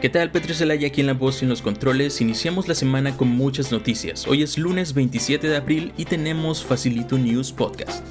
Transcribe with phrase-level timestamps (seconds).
[0.00, 0.30] ¿Qué tal?
[0.30, 2.20] Petri Zelaya aquí en la voz y en los controles.
[2.20, 4.26] Iniciamos la semana con muchas noticias.
[4.26, 8.04] Hoy es lunes 27 de abril y tenemos Facilito News Podcast.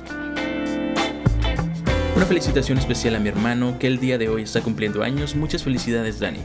[2.16, 5.36] Una felicitación especial a mi hermano que el día de hoy está cumpliendo años.
[5.36, 6.40] Muchas felicidades Dani.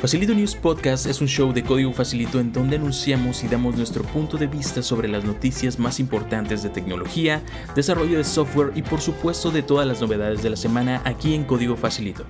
[0.00, 4.02] Facilito News Podcast es un show de código facilito en donde anunciamos y damos nuestro
[4.02, 7.40] punto de vista sobre las noticias más importantes de tecnología,
[7.76, 11.44] desarrollo de software y por supuesto de todas las novedades de la semana aquí en
[11.44, 12.26] código facilito.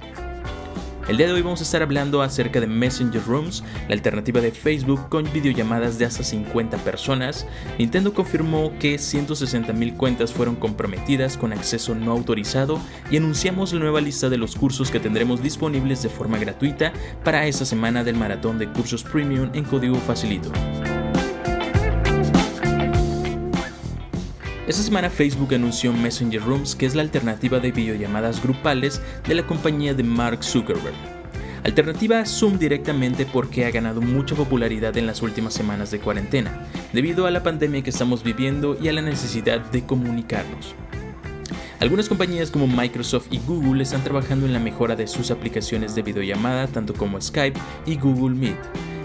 [1.07, 4.53] El día de hoy vamos a estar hablando acerca de Messenger Rooms, la alternativa de
[4.53, 7.47] Facebook con videollamadas de hasta 50 personas.
[7.79, 12.81] Nintendo confirmó que 160.000 cuentas fueron comprometidas con acceso no autorizado
[13.11, 17.47] y anunciamos la nueva lista de los cursos que tendremos disponibles de forma gratuita para
[17.47, 20.51] esta semana del maratón de cursos premium en código facilito.
[24.67, 29.47] Esta semana Facebook anunció Messenger Rooms, que es la alternativa de videollamadas grupales de la
[29.47, 30.95] compañía de Mark Zuckerberg.
[31.65, 36.67] Alternativa a Zoom directamente porque ha ganado mucha popularidad en las últimas semanas de cuarentena,
[36.95, 40.75] debido a la pandemia que estamos viviendo y a la necesidad de comunicarnos.
[41.79, 46.01] Algunas compañías como Microsoft y Google están trabajando en la mejora de sus aplicaciones de
[46.01, 48.57] videollamada, tanto como Skype y Google Meet,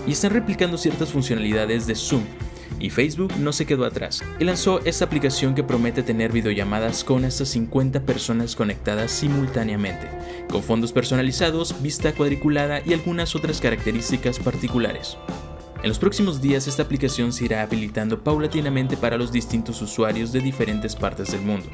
[0.07, 2.23] y están replicando ciertas funcionalidades de Zoom,
[2.79, 7.25] y Facebook no se quedó atrás y lanzó esta aplicación que promete tener videollamadas con
[7.25, 10.07] hasta 50 personas conectadas simultáneamente,
[10.49, 15.17] con fondos personalizados, vista cuadriculada y algunas otras características particulares.
[15.81, 20.41] En los próximos días esta aplicación se irá habilitando paulatinamente para los distintos usuarios de
[20.41, 21.67] diferentes partes del mundo.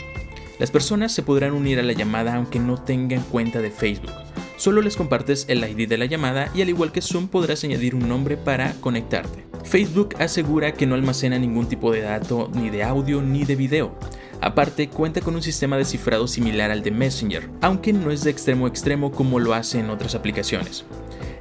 [0.60, 4.14] Las personas se podrán unir a la llamada aunque no tengan cuenta de Facebook.
[4.58, 7.94] Solo les compartes el ID de la llamada y al igual que Zoom podrás añadir
[7.94, 9.55] un nombre para conectarte.
[9.66, 13.98] Facebook asegura que no almacena ningún tipo de dato ni de audio ni de video.
[14.40, 18.30] Aparte, cuenta con un sistema de cifrado similar al de Messenger, aunque no es de
[18.30, 20.86] extremo a extremo como lo hace en otras aplicaciones.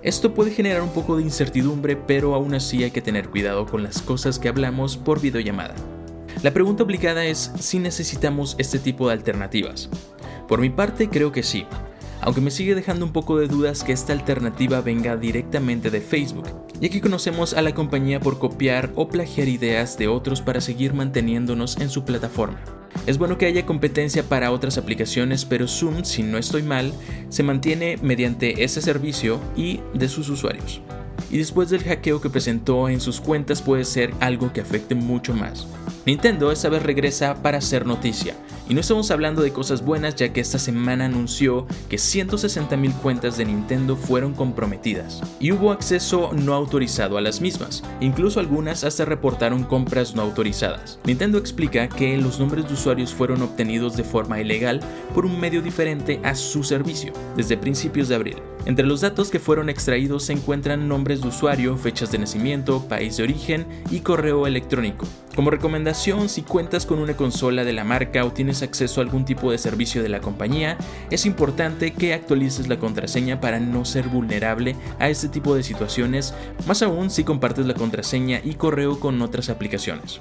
[0.03, 3.83] Esto puede generar un poco de incertidumbre, pero aún así hay que tener cuidado con
[3.83, 5.75] las cosas que hablamos por videollamada.
[6.43, 9.91] La pregunta obligada es si necesitamos este tipo de alternativas.
[10.49, 11.67] Por mi parte creo que sí,
[12.25, 16.49] aunque me sigue dejando un poco de dudas que esta alternativa venga directamente de Facebook,
[16.81, 20.95] ya que conocemos a la compañía por copiar o plagiar ideas de otros para seguir
[20.95, 22.59] manteniéndonos en su plataforma.
[23.07, 26.95] Es bueno que haya competencia para otras aplicaciones, pero Zoom, si no estoy mal,
[27.29, 30.81] se mantiene mediante ese servicio y de sus usuarios.
[31.31, 35.35] Y después del hackeo que presentó en sus cuentas puede ser algo que afecte mucho
[35.35, 35.67] más.
[36.07, 38.35] Nintendo esta vez regresa para hacer noticia,
[38.69, 43.37] y no estamos hablando de cosas buenas ya que esta semana anunció que 160.000 cuentas
[43.37, 47.83] de Nintendo fueron comprometidas y hubo acceso no autorizado a las mismas.
[48.01, 50.99] Incluso algunas hasta reportaron compras no autorizadas.
[51.05, 54.81] Nintendo explica que los nombres de usuarios fueron obtenidos de forma ilegal
[55.15, 58.37] por un medio diferente a su servicio desde principios de abril.
[58.67, 63.19] Entre los datos que fueron extraídos se encuentran nombres de usuario, fechas de nacimiento, país
[63.19, 65.07] de origen y correo electrónico.
[65.35, 69.25] Como recomendación, si cuentas con una consola de la marca o tienes acceso a algún
[69.25, 70.79] tipo de servicio de la compañía,
[71.11, 76.35] es importante que actualices la contraseña para no ser vulnerable a este tipo de situaciones,
[76.69, 80.21] más aún si compartes la contraseña y correo con otras aplicaciones.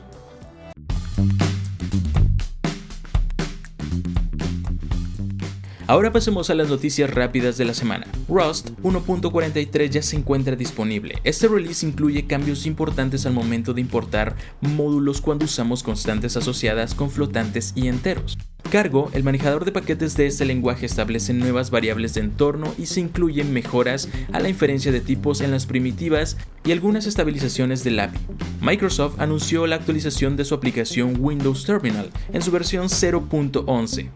[5.85, 8.07] Ahora pasemos a las noticias rápidas de la semana.
[8.29, 11.15] Rust 1.43 ya se encuentra disponible.
[11.25, 17.11] Este release incluye cambios importantes al momento de importar módulos cuando usamos constantes asociadas con
[17.11, 18.37] flotantes y enteros.
[18.71, 23.01] Cargo, el manejador de paquetes de este lenguaje establece nuevas variables de entorno y se
[23.01, 28.19] incluyen mejoras a la inferencia de tipos en las primitivas y algunas estabilizaciones del API.
[28.61, 34.09] Microsoft anunció la actualización de su aplicación Windows Terminal en su versión 0.11.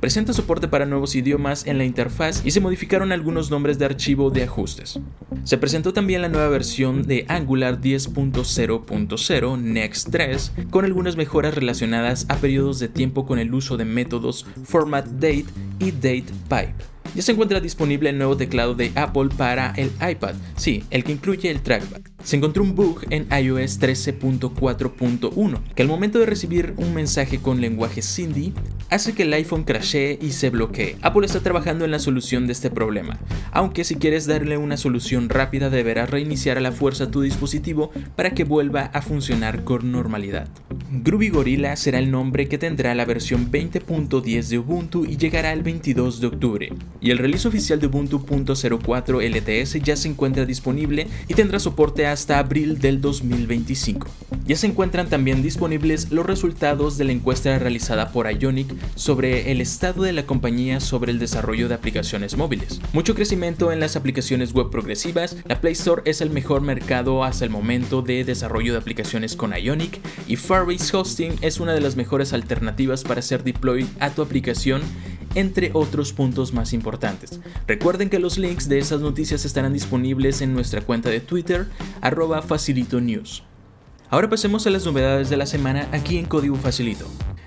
[0.00, 4.30] Presenta soporte para nuevos idiomas en la interfaz y se modificaron algunos nombres de archivo
[4.30, 5.00] de ajustes.
[5.44, 12.26] Se presentó también la nueva versión de Angular 10.0.0 Next 3 con algunas mejoras relacionadas
[12.28, 15.46] a periodos de tiempo con el uso de métodos format date
[15.78, 20.34] y date pipe ya se encuentra disponible el nuevo teclado de Apple para el iPad,
[20.56, 22.13] sí, el que incluye el trackpad.
[22.24, 27.60] Se encontró un bug en iOS 13.4.1 que al momento de recibir un mensaje con
[27.60, 28.54] lenguaje Cindy
[28.88, 30.96] hace que el iPhone crashee y se bloquee.
[31.02, 33.18] Apple está trabajando en la solución de este problema,
[33.52, 38.30] aunque si quieres darle una solución rápida deberás reiniciar a la fuerza tu dispositivo para
[38.30, 40.48] que vuelva a funcionar con normalidad.
[40.90, 45.62] Groovy Gorilla será el nombre que tendrá la versión 20.10 de Ubuntu y llegará el
[45.62, 46.72] 22 de octubre
[47.02, 52.13] y el release oficial de Ubuntu.04 LTS ya se encuentra disponible y tendrá soporte a
[52.14, 54.06] hasta abril del 2025.
[54.46, 59.60] Ya se encuentran también disponibles los resultados de la encuesta realizada por Ionic sobre el
[59.60, 62.80] estado de la compañía sobre el desarrollo de aplicaciones móviles.
[62.92, 67.44] Mucho crecimiento en las aplicaciones web progresivas, la Play Store es el mejor mercado hasta
[67.44, 71.96] el momento de desarrollo de aplicaciones con Ionic y Firebase Hosting es una de las
[71.96, 74.82] mejores alternativas para hacer deploy a tu aplicación
[75.34, 77.40] entre otros puntos más importantes.
[77.66, 81.66] Recuerden que los links de esas noticias estarán disponibles en nuestra cuenta de Twitter,
[82.00, 82.44] arroba.
[84.10, 87.06] Ahora pasemos a las novedades de la semana aquí en Código Facilito.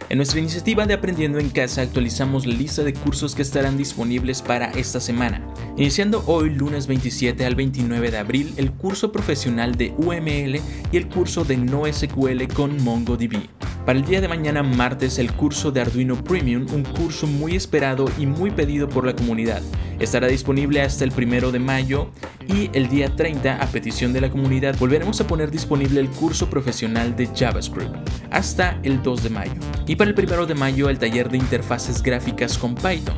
[0.09, 4.41] En nuestra iniciativa de Aprendiendo en Casa actualizamos la lista de cursos que estarán disponibles
[4.41, 5.45] para esta semana.
[5.75, 10.61] Iniciando hoy lunes 27 al 29 de abril el curso profesional de UML
[10.91, 13.56] y el curso de NoSQL con MongoDB.
[13.87, 18.11] Para el día de mañana martes el curso de Arduino Premium, un curso muy esperado
[18.19, 19.61] y muy pedido por la comunidad.
[19.97, 22.09] Estará disponible hasta el primero de mayo
[22.47, 26.49] y el día 30 a petición de la comunidad volveremos a poner disponible el curso
[26.49, 27.95] profesional de JavaScript
[28.29, 29.61] hasta el 2 de mayo.
[29.87, 33.15] Y para el primero de mayo el taller de interfaces gráficas con Python.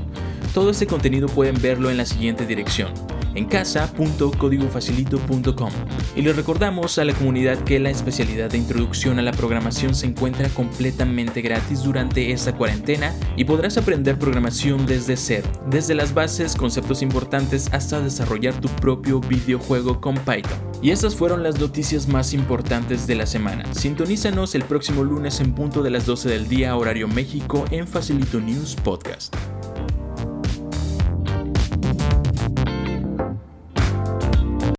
[0.53, 2.93] Todo este contenido pueden verlo en la siguiente dirección
[3.35, 5.71] en casa.códigofacilito.com.
[6.15, 10.07] Y les recordamos a la comunidad que la especialidad de introducción a la programación se
[10.07, 16.55] encuentra completamente gratis durante esta cuarentena y podrás aprender programación desde cero, desde las bases,
[16.55, 20.69] conceptos importantes hasta desarrollar tu propio videojuego con Python.
[20.81, 23.65] Y estas fueron las noticias más importantes de la semana.
[23.73, 28.39] Sintonízanos el próximo lunes en punto de las 12 del día horario México en Facilito
[28.39, 29.35] News Podcast.